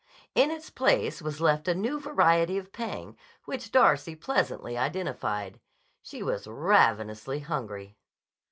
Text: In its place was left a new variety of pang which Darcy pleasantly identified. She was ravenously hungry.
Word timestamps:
In 0.33 0.49
its 0.49 0.71
place 0.71 1.21
was 1.21 1.39
left 1.39 1.67
a 1.67 1.75
new 1.75 1.99
variety 1.99 2.57
of 2.57 2.71
pang 2.73 3.15
which 3.45 3.71
Darcy 3.71 4.15
pleasantly 4.15 4.75
identified. 4.75 5.59
She 6.01 6.23
was 6.23 6.47
ravenously 6.47 7.41
hungry. 7.41 7.97